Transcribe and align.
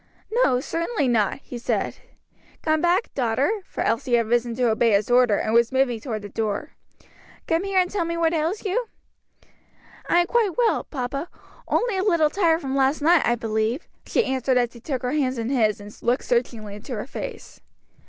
"No, 0.43 0.59
certainly 0.59 1.07
not," 1.07 1.37
he 1.43 1.59
said. 1.59 1.97
"Come 2.63 2.81
back, 2.81 3.13
daughter," 3.13 3.51
for 3.63 3.81
Elsie 3.81 4.15
had 4.15 4.29
risen 4.29 4.55
to 4.55 4.71
obey 4.71 4.93
his 4.93 5.11
order, 5.11 5.37
and 5.37 5.53
was 5.53 5.71
moving 5.71 5.99
toward 5.99 6.23
the 6.23 6.29
door, 6.29 6.71
"come 7.47 7.65
here 7.65 7.79
and 7.79 7.87
tell 7.87 8.03
me 8.03 8.17
what 8.17 8.33
ails 8.33 8.65
you?" 8.65 8.87
"I 10.09 10.21
am 10.21 10.25
quite 10.25 10.57
well, 10.57 10.85
papa, 10.85 11.29
only 11.67 11.97
a 11.97 12.03
little 12.03 12.31
tired 12.31 12.61
from 12.61 12.75
last 12.75 13.03
night, 13.03 13.21
I 13.25 13.35
believe," 13.35 13.87
she 14.07 14.25
answered, 14.25 14.57
as 14.57 14.73
he 14.73 14.79
took 14.79 15.03
her 15.03 15.11
hands 15.11 15.37
in 15.37 15.49
his 15.49 15.79
and 15.79 15.95
looked 16.01 16.23
searchingly 16.25 16.73
into 16.73 16.95
her 16.95 17.05
face. 17.05 17.61